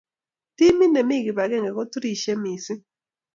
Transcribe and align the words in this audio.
Timit 0.55 0.89
ne 0.93 1.01
mii 1.07 1.23
kibakenge 1.25 1.71
ko 1.75 1.81
turishe 1.91 2.31
mising. 2.41 2.81